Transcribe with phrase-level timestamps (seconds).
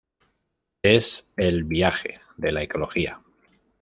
[0.81, 3.21] Es el "viaje" de la ecología.